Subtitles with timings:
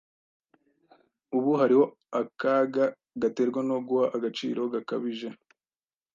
[1.37, 1.85] Ubu hariho
[2.21, 2.85] akaga
[3.21, 5.27] gaterwa no guha agaciro gakabije